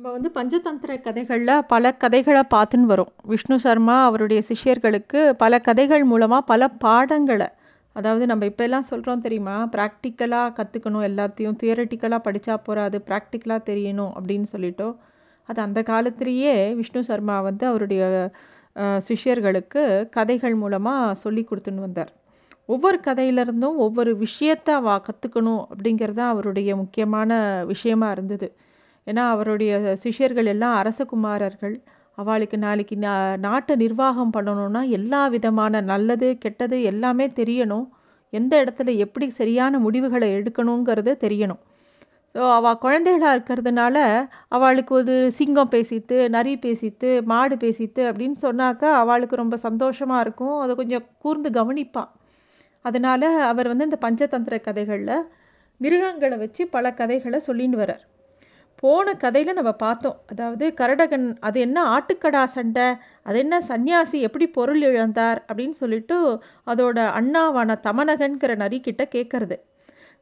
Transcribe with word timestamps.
நம்ம 0.00 0.12
வந்து 0.16 0.30
பஞ்சதந்திர 0.36 0.92
கதைகளில் 1.06 1.64
பல 1.72 1.90
கதைகளை 2.02 2.42
பார்த்துன்னு 2.52 2.86
வரோம். 2.92 3.08
விஷ்ணு 3.30 3.56
சர்மா 3.64 3.96
அவருடைய 4.04 4.40
சிஷ்யர்களுக்கு 4.48 5.20
பல 5.42 5.58
கதைகள் 5.66 6.04
மூலமாக 6.12 6.46
பல 6.50 6.68
பாடங்களை 6.84 7.48
அதாவது 7.96 8.26
நம்ம 8.30 8.46
இப்போல்லாம் 8.50 8.86
சொல்கிறோம் 8.90 9.24
தெரியுமா? 9.24 9.56
ப்ராக்டிக்கலாக 9.74 10.54
கற்றுக்கணும் 10.58 11.04
எல்லாத்தையும் 11.08 11.58
தியரட்டிக்கலாக 11.62 12.20
படித்தா 12.28 12.54
போகாது 12.68 13.00
ப்ராக்டிக்கலாக 13.10 13.62
தெரியணும் 13.70 14.14
அப்படின்னு 14.20 14.48
சொல்லிட்டோ 14.54 14.88
அது 15.48 15.62
அந்த 15.66 15.82
காலத்திலேயே 15.90 16.54
விஷ்ணு 16.80 17.02
சர்மா 17.10 17.36
வந்து 17.48 17.66
அவருடைய 17.72 18.30
சிஷ்யர்களுக்கு 19.08 19.84
கதைகள் 20.16 20.58
மூலமாக 20.62 21.14
சொல்லி 21.24 21.44
கொடுத்துன்னு 21.50 21.86
வந்தார். 21.88 22.12
ஒவ்வொரு 22.74 23.00
கதையிலிருந்தும் 23.10 23.78
ஒவ்வொரு 23.88 24.14
விஷயத்தை 24.24 24.80
வா 24.88 24.96
கற்றுக்கணும் 25.10 25.62
அப்படிங்கிறது 25.70 26.20
தான் 26.22 26.34
அவருடைய 26.36 26.70
முக்கியமான 26.82 27.40
விஷயமாக 27.74 28.16
இருந்தது. 28.18 28.50
ஏன்னா 29.10 29.22
அவருடைய 29.34 29.72
சிஷ்யர்கள் 30.02 30.50
எல்லாம் 30.54 30.76
அரசகுமாரர்கள். 30.82 31.76
அவளுக்கு 32.18 32.56
நாளைக்கு 32.66 32.96
நா 33.04 33.12
நாட்டை 33.46 33.74
நிர்வாகம் 33.82 34.34
பண்ணணும்னா 34.36 34.82
எல்லா 34.98 35.22
விதமான 35.34 35.80
நல்லது 35.92 36.28
கெட்டது 36.44 36.78
எல்லாமே 36.92 37.26
தெரியணும். 37.40 37.86
எந்த 38.32 38.52
இடத்துல 38.62 38.94
எப்படி 39.04 39.26
சரியான 39.40 39.78
முடிவுகளை 39.86 40.28
எடுக்கணுங்கிறது 40.38 41.12
தெரியணும். 41.24 41.60
ஸோ 42.34 42.42
அவள் 42.56 42.80
குழந்தைகளாக 42.84 43.34
இருக்கிறதுனால 43.36 43.96
அவளுக்கு 44.56 44.92
ஒரு 44.98 45.14
சிங்கம் 45.38 45.72
பேசித்து 45.74 46.16
நரி 46.36 46.52
பேசித்து 46.66 47.08
மாடு 47.32 47.56
பேசித்து 47.64 48.02
அப்படின்னு 48.10 48.38
சொன்னாக்கா 48.46 48.90
அவளுக்கு 49.02 49.42
ரொம்ப 49.42 49.56
சந்தோஷமாக 49.66 50.24
இருக்கும். 50.26 50.56
அதை 50.64 50.74
கொஞ்சம் 50.82 51.06
கூர்ந்து 51.24 51.50
கவனிப்பாள் 51.58 52.10
அதனால் 52.84 53.28
அவர் 53.52 53.70
வந்து 53.72 53.88
இந்த 53.88 53.98
பஞ்சதந்திர 54.06 54.56
கதைகளில் 54.68 55.16
மிருகங்களை 55.80 56.36
வச்சு 56.44 56.62
பல 56.76 56.86
கதைகளை 57.00 57.38
சொல்லின்னு 57.48 57.80
வரார் 57.82 58.04
போன 58.82 59.14
கதையில் 59.14 59.56
நம்ம 59.58 59.72
பார்த்தோம். 59.72 60.18
அதாவது 60.26 60.66
கரடகன் 60.80 61.26
அது 61.40 61.58
என்ன 61.60 61.78
ஆட்டுக்கடா 61.94 62.42
சண்டை 62.56 62.86
அது 63.22 63.38
என்ன 63.38 63.56
சன்னியாசி 63.68 64.18
எப்படி 64.20 64.46
பொருள் 64.48 64.82
இழந்தார் 64.82 65.40
அப்படின்னு 65.48 65.76
சொல்லிட்டு 65.82 66.16
அதோட 66.66 66.98
அண்ணாவான 67.18 67.76
தமனகன்கிற 67.86 68.54
நரிக்கிட்ட 68.62 69.04
கேட்கறது 69.16 69.58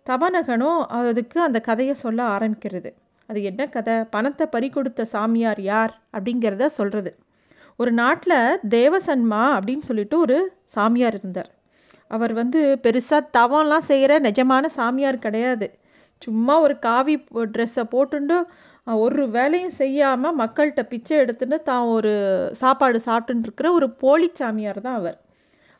தமனகனும் 0.06 0.80
அதுக்கு 1.10 1.38
அந்த 1.42 1.58
கதையை 1.60 1.94
சொல்ல 1.94 2.20
ஆரம்பிக்கிறது. 2.36 2.90
அது 3.28 3.40
என்ன 3.42 3.62
கதை? 3.68 3.94
பணத்தை 4.14 4.44
பறி 4.46 4.68
கொடுத்த 4.70 5.04
சாமியார் 5.04 5.60
யார்? 5.62 5.92
அப்படிங்கிறத 6.16 6.66
சொல்கிறது 6.78 7.10
ஒரு 7.76 7.92
நாட்டில் 7.92 8.38
தேவசன்மா 8.70 9.42
அப்படின்னு 9.56 9.84
சொல்லிட்டு 9.88 10.16
ஒரு 10.18 10.36
சாமியார் 10.64 11.14
இருந்தார். 11.14 11.50
அவர் 12.10 12.32
வந்து 12.32 12.60
பெருசாக 12.82 13.28
தவம்லாம் 13.38 13.88
செய்கிற 13.90 14.12
நிஜமான 14.18 14.66
சாமியார் 14.78 15.18
கிடையாது. 15.18 15.66
சும்மா 16.22 16.54
ஒரு 16.60 16.74
காவி 16.78 17.14
ட்ரெஸ்ஸை 17.54 17.84
போட்டுண்டு 17.94 18.36
ஒரு 18.98 19.24
வேலையும் 19.28 19.78
செய்யாமல் 19.80 20.38
மக்கள்கிட்ட 20.40 20.82
பிச்சை 20.92 21.16
எடுத்துட்டு 21.22 21.56
தான் 21.62 21.86
ஒரு 21.94 22.12
சாப்பாடு 22.60 22.98
சாப்பிட்டுன்னு 23.06 23.46
இருக்கிற 23.46 23.68
ஒரு 23.72 23.88
போலி 24.02 24.28
சாமியார் 24.40 24.80
தான் 24.80 24.98
அவர். 25.00 25.18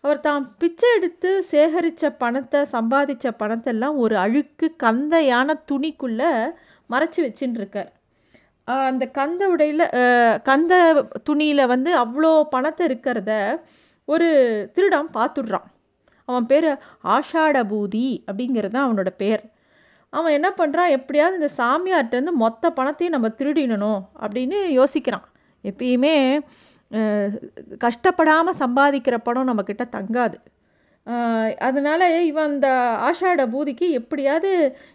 அவர் 0.05 0.21
தான் 0.21 0.43
பிச்சை 0.61 0.89
எடுத்து 0.97 1.31
சேகரித்த 1.51 2.11
பணத்தை 2.19 2.61
சம்பாதித்த 2.75 3.33
பணத்தெல்லாம் 3.41 3.97
ஒரு 4.05 4.17
அழுக்கு 4.25 4.67
கந்தையான 4.85 5.57
துணிக்குள்ளே 5.71 6.31
மறைச்சி 6.91 7.21
வச்சுட்டுருக்கார் 7.25 7.91
அந்த 8.89 9.05
கந்த 9.19 9.43
உடையில் 9.49 9.85
கந்த 10.49 10.73
துணியில் 11.29 11.71
வந்து 11.75 11.91
அவ்வளோ 12.03 12.33
பணத்தை 12.55 12.83
இருக்கிறத 12.89 13.33
ஒரு 14.09 14.29
திருடம் 14.77 15.11
பார்த்துடுறான். 15.15 15.67
அவன் 16.29 16.47
பேர் 16.47 16.69
ஆஷாடபூதி 17.17 18.09
அப்படிங்கிறது 18.29 18.75
தான் 18.77 18.87
அவனோட 18.89 19.11
பேர். 19.23 19.43
அவன் 20.13 20.37
என்ன 20.39 20.49
பண்ணுறான் 20.61 20.95
எப்படியாவது 20.97 21.39
இந்த 21.41 21.51
சாமியார்கிட்டேருந்து 21.61 22.35
மொத்த 22.45 22.71
பணத்தையும் 22.79 23.17
நம்ம 23.17 23.29
திருடிடணும் 23.41 24.01
அப்படின்னு 24.23 24.59
யோசிக்கிறான். 24.79 25.27
எப்பயுமே 25.65 26.15
கஷ்டப்படாமல் 27.85 28.61
சம்பாதிக்கிற 28.63 29.17
பணம் 29.27 29.49
நம்மக்கிட்ட 29.51 29.85
தங்காது. 29.97 30.39
அதனால் 31.07 31.67
அதனால 31.69 32.03
இவன் 32.31 32.51
அந்த 32.53 32.69
ஆஷாட 33.09 33.43
பூதிக்கு 33.53 33.87
எப்படியாவது 34.01 34.51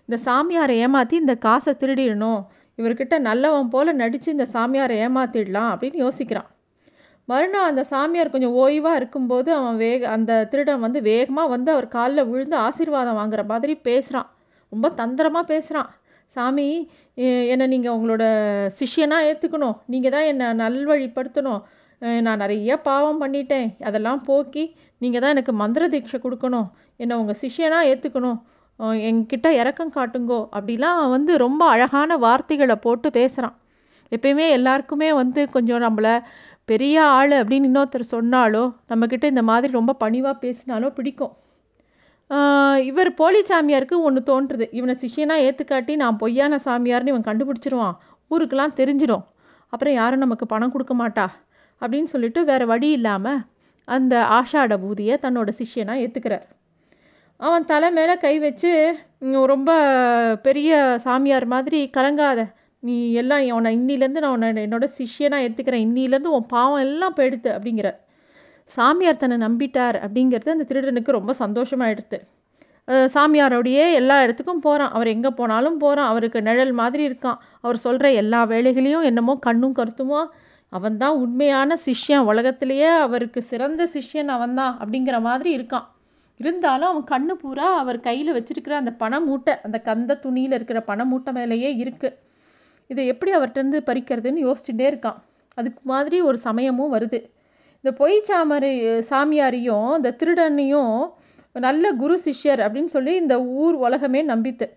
இந்த 0.07 0.17
சாமியாரை 0.27 0.75
ஏமாற்றி 0.85 1.15
இந்த 1.23 1.35
காசை 1.45 1.71
திருடிடணும். 1.81 2.41
இவர்கிட்ட 2.79 3.15
நல்லவன் 3.29 3.71
போல் 3.73 3.99
நடித்து 4.01 4.29
இந்த 4.35 4.47
சாமியாரை 4.55 4.95
ஏமாற்றிடலாம் 5.05 5.71
அப்படின்னு 5.73 6.03
யோசிக்கிறான். 6.05 6.49
மறுநாள் 7.27 7.69
அந்த 7.71 7.83
சாமியார் 7.91 8.33
கொஞ்சம் 8.33 8.55
ஓய்வாக 8.61 8.99
இருக்கும்போது 8.99 9.49
அவன் 9.59 9.77
வேக 9.83 10.01
அந்த 10.15 10.31
திருடன் 10.51 10.83
வந்து 10.85 10.99
வேகமாக 11.09 11.53
வந்து 11.55 11.69
அவர் 11.75 11.87
காலில் 11.97 12.27
விழுந்து 12.31 12.57
ஆசீர்வாதம் 12.67 13.19
வாங்குற 13.19 13.43
மாதிரி 13.51 13.73
பேசுகிறான் 13.87 14.29
ரொம்ப 14.73 14.87
தந்திரமாக 15.01 15.51
பேசுகிறான் 15.51 15.91
சாமி 16.35 16.67
என்னை 17.53 17.65
நீங்கள் 17.73 17.95
உங்களோட 17.95 18.23
சிஷ்யனாக 18.77 19.27
ஏற்றுக்கணும் 19.29 19.75
நீங்கள் 19.93 20.13
தான் 20.15 20.27
என்னை 20.31 20.47
நல்வழிப்படுத்தணும். 20.61 21.61
நான் 22.25 22.41
நிறைய 22.43 22.71
பாவம் 22.87 23.19
பண்ணிட்டேன். 23.23 23.67
அதெல்லாம் 23.87 24.21
போக்கி 24.29 24.63
நீங்கள் 25.01 25.21
தான் 25.23 25.33
எனக்கு 25.35 25.53
மந்திர 25.61 25.83
தீட்சை 25.93 26.19
கொடுக்கணும். 26.23 26.67
என்னை 27.01 27.13
உங்கள் 27.21 27.39
சிஷ்யனாக 27.43 27.89
ஏற்றுக்கணும் 27.91 28.39
என்கிட்ட 29.09 29.47
இறக்கம் 29.61 29.93
காட்டுங்கோ. 29.97 30.39
அப்படிலாம் 30.57 31.01
வந்து 31.15 31.31
ரொம்ப 31.45 31.61
அழகான 31.73 32.17
வார்த்தைகளை 32.25 32.77
போட்டு 32.85 33.09
பேசுகிறான் 33.19 33.55
எப்பயுமே 34.11 34.47
எல்லாருக்குமே 34.57 35.09
வந்து 35.21 35.41
கொஞ்சம் 35.55 35.83
நம்மளை 35.85 36.15
பெரிய 36.71 36.95
ஆள் 37.17 37.33
அப்படின்னு 37.41 37.69
இன்னொருத்தர் 37.69 38.11
சொன்னாலோ 38.15 38.63
நம்மக்கிட்ட 38.91 39.25
இந்த 39.33 39.43
மாதிரி 39.51 39.71
ரொம்ப 39.79 39.95
பணிவாக 40.03 40.35
பேசினாலோ 40.43 40.89
பிடிக்கும். 40.97 41.33
இவர் 42.89 43.09
போலி 43.13 43.41
சாமியாருக்கு 43.49 43.95
ஒன்று 44.07 44.21
தோன்றுது. 44.29 44.65
இவனை 44.71 44.95
சிஷியனாக 45.01 45.45
ஏற்றுக்காட்டி 45.47 45.93
நான் 45.95 46.17
பொய்யான 46.17 46.59
சாமியார்னு 46.65 47.11
இவன் 47.13 47.27
கண்டுபிடிச்சிருவான். 47.29 47.95
ஊருக்கெல்லாம் 48.31 48.77
தெரிஞ்சிடும். 48.79 49.25
அப்புறம் 49.73 49.93
யாரும் 49.93 50.23
நமக்கு 50.25 50.45
பணம் 50.45 50.71
கொடுக்க 50.71 50.93
மாட்டா. 51.01 51.25
அப்படின்னு 51.81 52.09
சொல்லிட்டு 52.13 52.41
வேறு 52.45 52.65
வழி 52.67 52.89
இல்லாமல் 52.97 53.39
அந்த 53.87 54.13
ஆஷாட 54.39 54.73
பூதியை 54.83 55.15
தன்னோட 55.23 55.49
சிஷியனாக 55.59 56.03
ஏற்றுக்கிறார் 56.03 56.45
அவன் 57.39 57.65
தலை 57.71 57.87
மேலே 57.91 58.13
கை 58.17 58.35
வச்சு 58.39 58.71
ரொம்ப 59.51 59.71
பெரிய 60.43 60.71
சாமியார் 61.05 61.45
மாதிரி 61.53 61.79
கலங்காத. 61.97 62.41
நீ 62.83 62.95
எல்லாம் 63.21 63.43
உன்னை 63.57 63.71
இன்னிலேருந்து 63.77 64.23
நான் 64.23 64.35
உன்னை 64.35 64.63
என்னோட 64.67 64.85
சிஷியனாக 64.97 65.45
ஏற்றுக்கிறேன் 65.47 65.85
இன்னிலேருந்து 65.87 66.33
உன் 66.37 66.51
பாவம் 66.55 66.83
எல்லாம் 66.85 67.17
போயிடுத்து 67.17 67.49
அப்படிங்கிற 67.55 67.89
சாமியார் 68.65 69.17
தன்னை 69.17 69.47
நம்பிட்டார் 69.47 69.97
அப்படிங்கிறது 69.97 70.49
அந்த 70.49 70.65
திருடனுக்கு 70.67 71.11
ரொம்ப 71.11 71.33
சந்தோஷமாயிடுது 71.39 72.19
அஹ் 72.87 73.07
சாமியாரோடையே 73.13 73.93
எல்லா 73.93 74.23
இடத்துக்கும் 74.23 74.59
போகிறான் 74.59 74.91
அவர் 74.91 75.07
எங்கே 75.07 75.29
போனாலும் 75.29 75.77
போகிறான் 75.77 76.07
அவருக்கு 76.07 76.41
நிழல் 76.41 76.71
மாதிரி 76.71 77.07
இருக்கான். 77.07 77.37
அவர் 77.61 77.77
சொல்கிற 77.77 78.11
எல்லா 78.11 78.43
வேலைகளையும் 78.43 79.01
என்னமோ 79.01 79.37
கண்ணும் 79.41 79.75
கருத்துமோ? 79.75 80.25
அவன்தான் 80.69 81.15
உண்மையான 81.15 81.77
சிஷ்யன். 81.85 82.17
உலகத்திலேயே 82.17 82.87
அவருக்கு 82.87 83.41
சிறந்த 83.41 83.89
சிஷ்யன் 83.93 84.27
அவன்தான் 84.27 84.77
அப்படிங்கிற 84.79 85.21
மாதிரி 85.21 85.57
இருக்கான். 85.57 85.85
இருந்தாலும் 86.37 86.89
அவன் 86.89 87.09
கண்ணு 87.13 87.31
பூரா 87.31 87.77
அவர் 87.77 87.99
கையில் 87.99 88.33
வச்சிருக்கிற 88.33 88.69
அந்த 88.69 88.91
பண 88.91 89.19
மூட்டை 89.19 89.53
அந்த 89.63 89.79
கந்த 89.79 90.19
துணியில் 90.19 90.51
இருக்கிற 90.51 90.81
பண 90.81 91.05
மூட்டை 91.05 91.33
மேலேயே 91.33 91.83
இருக்குது 91.83 92.13
இதை 92.87 93.07
எப்படி 93.07 93.31
அவர்கிட்டருந்து 93.37 93.79
பறிக்கிறதுன்னு 93.85 94.51
யோசிச்சுட்டே 94.51 94.89
இருக்கான். 94.91 95.19
அதுக்கு 95.53 95.81
மாதிரி 95.83 96.21
ஒரு 96.21 96.37
சமயமும் 96.37 96.93
வருது. 96.93 97.32
இந்த 97.83 97.97
பொய் 97.97 98.21
சாமரி 98.27 98.69
சாமியாரையும் 99.09 99.95
இந்த 99.95 100.15
திருடனையும் 100.19 100.93
நல்ல 101.55 101.91
குரு 101.93 102.19
சிஷ்யர் 102.25 102.61
அப்படின்னு 102.65 102.91
சொல்லி 102.91 103.15
இந்த 103.15 103.35
ஊர் 103.55 103.75
உலகமே 103.75 104.21
நம்பித்து. 104.23 104.67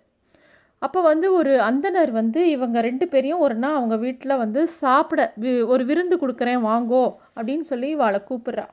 அப்போ 0.82 1.00
வந்து 1.00 1.32
ஒரு 1.32 1.52
அந்தணர் 1.60 2.10
வந்து 2.10 2.50
இவங்க 2.50 2.80
ரெண்டு 2.80 3.08
பேரையும் 3.08 3.38
ஒரு 3.38 3.54
நாள் 3.54 3.74
அவங்க 3.74 3.96
வீட்டில் 3.96 4.36
வந்து 4.36 4.66
சாப்பிட 4.80 5.32
வி- 5.40 5.66
ஒரு 5.66 5.84
விருந்து 5.84 6.16
கொடுக்குறேன் 6.16 6.64
வாங்கோ 6.66 7.04
அப்படின்னு 7.36 7.64
சொல்லி 7.64 7.96
இவாளை 7.96 8.20
கூப்பிட்றா. 8.28 8.66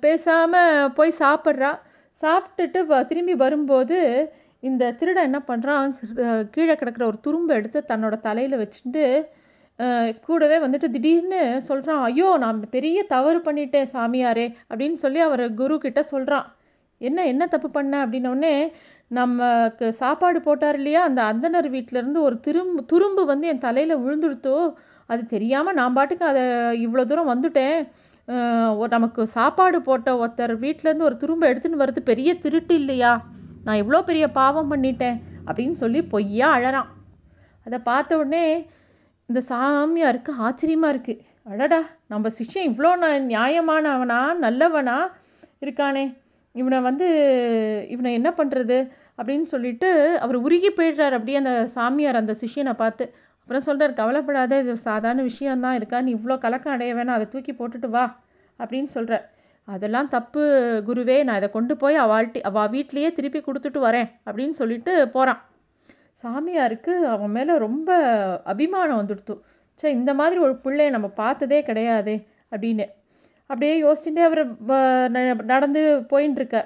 பேசாமல் 0.00 0.92
போய் 0.92 1.12
சாப்பிட்றா. 1.18 1.72
சாப்பிட்டுட்டு 2.22 2.80
வ 2.86 3.06
திரும்பி 3.06 3.34
வரும்போது 3.34 3.98
இந்த 4.62 4.92
திருடன் 4.92 5.24
என்ன 5.24 5.40
பண்ணுறான் 5.48 5.90
கீழே 6.50 6.74
கிடக்கிற 6.74 7.06
ஒரு 7.06 7.18
துரும்பை 7.20 7.56
எடுத்து 7.56 7.84
தன்னோட 7.88 8.20
தலையில் 8.20 8.58
வச்சுட்டு 8.58 9.04
கூடவே 10.26 10.56
வந்துட்டு 10.64 10.88
திடீர்னு 10.94 11.40
சொல்கிறான் 11.68 12.02
ஐயோ 12.08 12.28
நான் 12.44 12.58
பெரிய 12.74 12.98
தவறு 13.14 13.40
பண்ணிட்டேன் 13.46 13.90
சாமியாரே 13.94 14.46
அப்படின்னு 14.70 14.98
சொல்லி 15.04 15.20
அவர் 15.28 15.44
குரு 15.60 15.74
கிட்ட 15.84 16.02
சொல்கிறான் 16.12 16.46
என்ன 17.00 17.24
என்ன 17.32 17.44
தப்பு 17.54 17.68
பண்ண? 17.70 17.94
அப்படின்னோடனே 18.04 18.54
நமக்கு 19.18 19.86
சாப்பாடு 20.00 20.38
போட்டார் 20.46 20.78
இல்லையா? 20.80 21.00
அந்த 21.08 21.20
அந்தனர் 21.32 21.68
வீட்டிலேருந்து 21.74 22.20
ஒரு 22.28 22.36
திரும்பு 22.46 22.80
துரும்பு 22.92 23.22
வந்து 23.32 23.46
என் 23.52 23.64
தலையில் 23.66 24.00
விழுந்துடுத்தோ? 24.04 24.56
அது 25.10 25.22
தெரியாமல் 25.34 25.76
நான் 25.80 25.96
பாட்டுக்கு 25.96 26.24
அதை 26.30 26.44
இவ்வளோ 26.86 27.04
தூரம் 27.10 27.32
வந்துட்டேன். 27.32 27.78
நமக்கு 28.94 29.22
சாப்பாடு 29.36 29.78
போட்ட 29.88 30.10
ஒருத்தர் 30.22 30.54
வீட்டிலேருந்து 30.64 31.08
ஒரு 31.08 31.16
துரும்பை 31.22 31.50
எடுத்துன்னு 31.52 31.82
வர்றது 31.82 32.02
பெரிய 32.10 32.30
திருட்டு 32.44 32.74
இல்லையா? 32.82 33.12
நான் 33.66 33.80
இவ்வளோ 33.82 34.00
பெரிய 34.10 34.26
பாவம் 34.40 34.72
பண்ணிட்டேன் 34.72 35.18
அப்படின்னு 35.46 35.76
சொல்லி 35.82 36.00
பொய்யா 36.14 36.48
அழறான். 36.56 36.90
அதை 37.66 37.78
பார்த்த 37.90 38.18
உடனே 38.20 38.44
இந்த 39.26 39.42
சாமியாருக்கு 39.48 40.30
ஆச்சரியமாக 40.38 40.96
இருக்குது 40.96 41.20
அடடா 41.44 41.82
நம்ம 42.06 42.28
சிஷ்யன் 42.28 42.68
இவ்வளோ 42.70 42.90
ந- 43.02 43.24
நியாயமானவனா 43.32 44.34
நல்லவனா 44.34 45.10
இருக்கானே. 45.60 46.16
இவனை 46.52 46.80
வந்து 46.80 47.06
இவனை 47.88 48.12
என்ன 48.12 48.30
பண்ணுறது 48.30 48.90
அப்படின்னு 49.18 49.42
சொல்லிட்டு 49.42 50.18
அவர் 50.18 50.36
உருகி 50.36 50.70
போயிடுறார். 50.70 51.10
அப்படியே 51.10 51.36
அந்த 51.36 51.66
சாமியார் 51.66 52.16
அந்த 52.16 52.34
சிஷ்யனை 52.40 52.72
பார்த்து 52.72 53.14
அப்புறம் 53.40 53.62
சொல்கிறார் 53.62 53.94
கவலைப்படாத 53.94 54.58
இது 54.58 54.76
சாதாரண 54.76 55.22
விஷயந்தான் 55.22 55.74
இருக்கா 55.74 56.00
நீ 56.00 56.14
இவ்வளோ 56.14 56.38
கலக்கம் 56.38 56.72
அடைய 56.72 56.94
வேணாம். 56.94 57.16
அதை 57.18 57.28
தூக்கி 57.28 57.52
போட்டுட்டு 57.52 57.88
வா. 57.88 58.20
அப்படின்னு 58.58 58.84
சொல்கிறார் 58.84 59.30
அதெல்லாம் 59.64 60.08
தப்பு 60.08 60.40
குருவே. 60.86 61.24
நான் 61.24 61.36
இதை 61.36 61.48
கொண்டு 61.48 61.76
போய் 61.76 61.96
அவள்கிட்ட 61.96 62.40
அவள் 62.40 62.68
வீட்லேயே 62.68 63.12
திருப்பி 63.12 63.40
கொடுத்துட்டு 63.40 63.82
வரேன். 63.82 64.10
அப்படின்னு 64.26 64.50
சொல்லிட்டு 64.50 65.08
போகிறான் 65.08 65.44
சாமியாருக்கு 66.22 66.92
அவன் 67.14 67.34
மேலே 67.36 67.54
ரொம்ப 67.64 67.90
அபிமானம் 68.52 69.00
வந்துடுத்து. 69.00 69.34
சே 69.80 69.86
இந்த 69.98 70.12
மாதிரி 70.20 70.38
ஒரு 70.46 70.54
பிள்ளைய 70.64 70.90
நம்ம 70.94 71.08
பார்த்ததே 71.20 71.58
கிடையாதே 71.62 72.16
அப்படின்னு. 72.52 72.86
அப்படியே 73.50 73.74
யோசிச்சுட்டே 73.82 74.22
அவர் 74.28 74.42
நடந்து 75.52 75.82
போயின்னு 76.12 76.40
இருக்க 76.40 76.60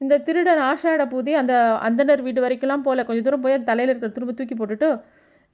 இந்த 0.00 0.14
திருடன் 0.26 0.62
ஆஷாட 0.70 1.02
பூதி 1.12 1.32
அந்த 1.40 1.54
அந்தனர் 1.86 2.22
வீடு 2.26 2.40
வரைக்கும்லாம் 2.44 2.84
போகல 2.86 3.04
கொஞ்சம் 3.08 3.26
தூரம் 3.26 3.44
போய் 3.44 3.56
தலையில் 3.68 3.90
இருக்கிற 3.92 4.12
திரும்ப 4.16 4.34
தூக்கி 4.38 4.56
போட்டுட்டு 4.56 4.88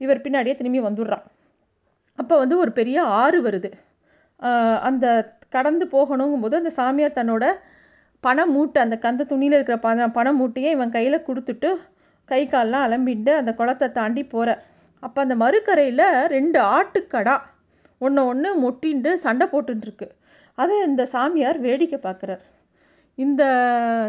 இவர் 0.01 0.23
பின்னாடியே 0.25 0.55
திரும்பி 0.59 0.79
வந்துடுறான். 0.87 1.23
அப்போ 2.19 2.35
வந்து 2.41 2.55
ஒரு 2.63 2.71
பெரிய 2.79 2.97
ஆறு 3.21 3.37
வருது. 3.45 3.69
அந்த 4.89 5.05
கடந்து 5.55 5.85
போகணுங்கும்போது 5.93 6.55
அந்த 6.61 6.71
சாமியார் 6.79 7.17
தன்னோட 7.19 7.45
பணம் 8.23 8.53
மூட்டை 8.55 8.79
அந்த 8.85 8.95
கந்த 9.05 9.27
துணியில் 9.31 9.55
இருக்கிற 9.57 9.77
பண 9.85 10.07
பணம் 10.17 10.39
மூட்டையை 10.39 10.69
இவன் 10.75 10.93
கையில் 10.95 11.25
கொடுத்துட்டு 11.27 11.69
கை 12.29 12.41
கால்லாம் 12.45 12.85
அலம்பிட்டு 12.87 13.31
அந்த 13.35 13.51
குளத்தை 13.51 13.87
தாண்டி 13.91 14.23
போகிற 14.23 14.49
அப்போ 15.03 15.19
அந்த 15.21 15.35
மறுக்கரையில் 15.35 16.05
ரெண்டு 16.27 16.59
ஆட்டுக்கடா 16.75 17.35
ஒன்று 17.97 18.21
ஒன்று 18.25 18.49
மொட்டின்ட்டு 18.63 19.13
சண்டை 19.13 19.45
போட்டுருக்கு 19.47 20.07
அதை 20.57 20.75
இந்த 20.87 21.03
சாமியார் 21.05 21.59
வேடிக்கை 21.59 21.99
பார்க்குறார் 21.99 22.43
இந்த 23.17 23.43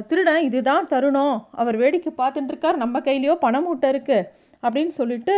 திருடன் 0.09 0.47
இதுதான் 0.49 0.89
தருணம் 0.93 1.37
அவர் 1.51 1.77
வேடிக்கை 1.77 2.13
பார்த்துட்டுருக்கார் 2.21 2.77
நம்ம 2.77 3.01
கையிலையோ 3.01 3.35
பணம் 3.41 3.67
மூட்டை 3.67 3.89
இருக்குது 3.93 4.29
அப்படின்னு 4.63 4.93
சொல்லிட்டு 5.01 5.37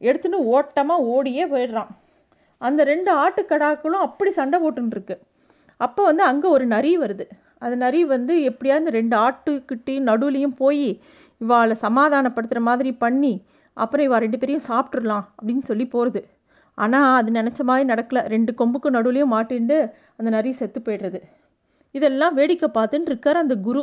எடுத்துன்னு 0.00 0.38
ஓட்டமாக 0.54 1.06
ஓடியே 1.14 1.44
போயிடுறான். 1.46 1.90
அந்த 2.60 2.80
ரெண்டு 2.84 3.10
ஆட்டுக்கடாக்களும் 3.22 4.04
அப்படி 4.06 4.30
சண்டை 4.30 4.58
போட்டுருக்கு 4.60 5.16
அப்போ 5.80 6.02
வந்து 6.04 6.22
அங்கே 6.22 6.48
ஒரு 6.48 6.64
நரி 6.66 6.92
வருது. 6.98 7.24
அந்த 7.58 7.74
நரி 7.84 8.00
வந்து 8.14 8.34
எப்படியா 8.50 8.74
இந்த 8.78 8.92
ரெண்டு 9.00 9.16
ஆட்டுக்கிட்டையும் 9.16 10.08
நடுவுலையும் 10.10 10.56
போய் 10.56 10.88
இவாளை 11.40 11.74
சமாதானப்படுத்துகிற 11.86 12.60
மாதிரி 12.70 12.92
பண்ணி 13.04 13.34
அப்புறம் 13.76 14.06
இவள் 14.08 14.22
ரெண்டு 14.24 14.38
பேரையும் 14.42 14.66
சாப்பிட்றலாம் 14.70 15.24
அப்படின்னு 15.38 15.64
சொல்லி 15.70 15.86
போகிறது 15.94 16.20
ஆனால் 16.78 17.16
அது 17.18 17.30
நினச்ச 17.38 17.60
மாதிரி 17.68 17.84
நடக்கலை. 17.92 18.22
ரெண்டு 18.34 18.52
கொம்புக்கு 18.58 18.88
நடுவுலையும் 18.96 19.32
மாட்டிண்டு 19.34 19.76
அந்த 20.18 20.28
நரி 20.36 20.50
செத்து 20.60 20.80
போய்டுறது. 20.86 21.20
இதெல்லாம் 21.94 22.34
வேடிக்கை 22.38 22.68
பார்த்துன்னு 22.78 23.10
இருக்கார் 23.12 23.42
அந்த 23.44 23.54
குரு. 23.66 23.82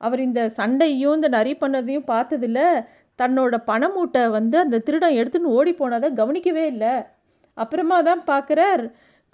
அவர் 0.00 0.20
இந்த 0.20 0.42
சண்டையும் 0.58 1.16
இந்த 1.18 1.28
நரி 1.36 1.52
பண்ணதையும் 1.62 2.08
பார்த்ததில்ல. 2.12 2.60
தன்னோட 3.18 3.54
பணமூட்டை 3.70 4.22
வந்து 4.38 4.56
அந்த 4.64 4.80
திருடன் 4.86 5.18
எடுத்துன்னு 5.20 5.54
ஓடி 5.58 5.72
போனதை 5.72 6.08
கவனிக்கவே 6.20 6.64
இல்லை. 6.72 6.94
அப்புறமா 7.58 7.98
தான் 8.08 8.22
பார்க்குறார். 8.32 8.84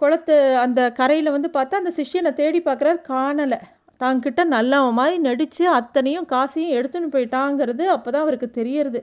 குளத்து 0.01 0.37
அந்த 0.65 0.81
கரையில் 1.01 1.35
வந்து 1.37 1.51
பார்த்தா 1.57 1.83
அந்த 1.83 1.93
சிஷ்யனை 1.99 2.33
தேடி 2.41 2.61
பார்க்குறார். 2.61 2.99
காணலை. 3.13 3.61
தாங்கிட்ட 4.01 4.43
நல்லவன் 4.57 4.97
மாதிரி 4.99 5.17
நடித்து 5.29 5.65
அத்தனையும் 5.79 6.29
காசையும் 6.33 6.75
எடுத்துன்னு 6.79 7.09
போயிட்டாங்கிறது 7.15 7.85
அப்போ 7.95 8.09
தான் 8.11 8.25
அவருக்கு 8.27 8.49
தெரியறது. 8.59 9.01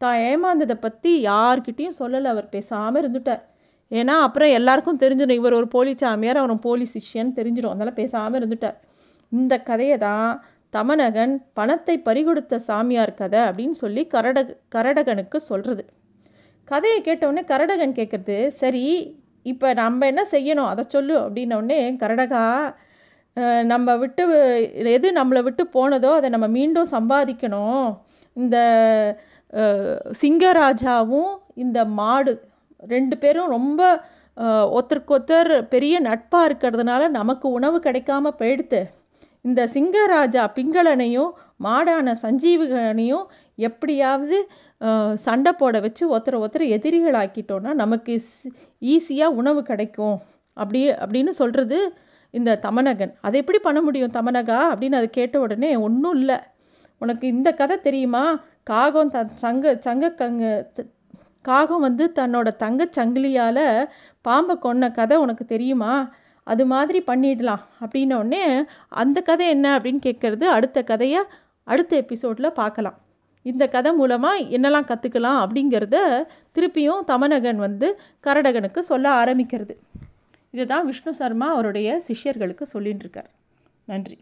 தான் 0.00 0.18
ஏமாந்ததை 0.28 0.76
பற்றி 0.84 1.10
யார்கிட்டேயும் 1.30 1.98
சொல்லலை 2.00 2.28
அவர் 2.34 2.46
பேசாமல் 2.54 3.00
இருந்துட்டார். 3.02 3.42
ஏன்னா 3.90 4.14
அப்புறம் 4.26 4.54
எல்லாருக்கும் 4.58 5.00
தெரிஞ்சிடும் 5.02 5.40
இவர் 5.40 5.58
ஒரு 5.60 5.68
போலி 5.74 5.92
சாமியார் 6.02 6.40
அவன் 6.42 6.64
போலி 6.66 6.86
சிஷ்யன்னு 6.94 7.36
தெரிஞ்சிடும். 7.38 7.74
அதனால் 7.74 7.98
பேசாமல் 8.00 8.38
இருந்துட்டார். 8.40 8.76
இந்த 9.32 9.54
கதையை 9.70 9.96
தான் 10.06 10.28
தமனகன் 10.74 11.32
பணத்தை 11.58 11.94
பறிகொடுத்த 12.06 12.60
சாமியார் 12.68 13.18
கதை 13.20 13.40
அப்படின்னு 13.48 13.76
சொல்லி 13.82 14.02
கரட 14.14 14.38
கரடகனுக்கு 14.74 15.38
சொல்கிறது 15.50 15.84
கதையை 16.68 16.98
கேட்டவுடனே 17.08 17.42
கரடகன் 17.50 17.96
கேட்குறது 17.98 18.36
சரி 18.60 18.84
இப்போ 19.46 19.68
நம்ம 19.80 20.06
என்ன 20.12 20.22
செய்யணும்? 20.34 20.70
அதை 20.72 20.82
சொல்லு 20.94 21.14
அப்படின்னோடனே 21.24 21.78
கரடகா 22.02 22.42
நம்ம 23.72 23.96
விட்டு 24.02 24.22
எது 24.96 25.08
நம்மளை 25.18 25.40
விட்டு 25.46 25.64
போனதோ 25.76 26.10
அதை 26.18 26.28
நம்ம 26.34 26.46
மீண்டும் 26.58 26.92
சம்பாதிக்கணும். 26.96 27.88
இந்த 28.36 28.56
சிங்கராஜாவும் 30.22 31.32
இந்த 31.64 31.78
மாடு 31.98 32.32
ரெண்டு 32.94 33.16
பேரும் 33.22 33.52
ரொம்ப 33.56 33.80
ஒருத்தருக்கொத்தர் 34.76 35.52
பெரிய 35.74 35.94
நட்பாக 36.08 36.48
இருக்கிறதுனால 36.48 37.08
நமக்கு 37.18 37.46
உணவு 37.58 37.78
கிடைக்காம 37.86 38.32
போயிடுத்து. 38.40 38.80
இந்த 39.48 39.60
சிங்கராஜா 39.74 40.42
பிங்களனையும் 40.58 41.30
மாடான 41.66 42.14
சஞ்சீவிகனையும் 42.24 43.24
எப்படியாவது 43.68 44.36
சண்டை 45.24 45.52
போட 45.52 45.78
வச்சு 45.86 46.04
ஒருத்தரை 46.12 46.36
ஒருத்தர் 46.42 46.64
எதிரிகளாக்கிட்டோன்னா 46.76 47.72
நமக்கு 47.82 48.12
ஈஸியாக 48.94 49.38
உணவு 49.40 49.60
கிடைக்கும். 49.70 50.16
அப்படி 50.56 50.80
அப்படின்னு 51.02 51.32
சொல்கிறது 51.40 51.78
இந்த 52.30 52.58
தமனகன். 52.62 53.12
அதை 53.20 53.40
எப்படி 53.40 53.58
பண்ண 53.58 53.80
முடியும் 53.80 54.10
தமனகா? 54.10 54.58
அப்படின்னு 54.70 54.98
அதை 55.00 55.10
கேட்ட 55.10 55.40
உடனே 55.40 55.76
ஒன்றும் 55.76 56.14
இல்லை. 56.14 56.36
உனக்கு 56.98 57.26
இந்த 57.26 57.52
கதை 57.52 57.80
தெரியுமா? 57.80 58.40
காகம் 58.62 59.08
த 59.08 59.26
சங்க 59.28 59.76
சங்க 59.80 60.14
கங்க 60.18 60.66
காகம் 61.42 61.80
வந்து 61.80 62.12
தன்னோட 62.14 62.56
தங்க 62.56 62.88
சங்கிலியால் 62.96 63.88
பாம்பை 64.20 64.56
கொன்ன 64.62 64.90
கதை 64.92 65.16
உனக்கு 65.16 65.44
தெரியுமா? 65.44 65.92
அது 66.46 66.66
மாதிரி 66.66 67.02
பண்ணிடலாம். 67.06 67.62
அப்படின்னோடனே 67.80 68.62
அந்த 68.88 69.20
கதை 69.20 69.48
என்ன? 69.48 69.78
அப்படின்னு 69.78 70.00
கேட்குறது 70.06 70.44
அடுத்த 70.44 70.82
கதையை 70.82 71.22
அடுத்த 71.64 71.96
எபிசோடில் 71.96 72.52
பார்க்கலாம் 72.52 72.98
இந்த 73.42 73.68
கதை 73.68 73.92
மூலமாக 73.92 74.38
என்னெல்லாம் 74.38 74.88
கற்றுக்கலாம் 74.90 75.38
அப்படிங்கிறத 75.44 75.96
திருப்பியும் 76.54 77.00
தமனகன் 77.08 77.56
வந்து 77.56 78.00
கரடகனுக்கு 78.26 78.78
சொல்ல 78.78 79.10
ஆரம்பிக்கிறது. 79.24 79.74
இதை 80.54 80.66
தான் 80.66 80.86
விஷ்ணு 80.86 81.12
சர்மா 81.14 81.48
அவருடைய 81.50 81.88
சிஷ்யர்களுக்கு 82.08 82.64
சொல்லின்னு 82.72 83.04
இருக்கார் 83.04 83.30
நன்றி. 83.88 84.18